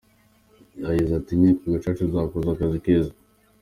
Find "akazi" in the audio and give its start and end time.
2.51-2.77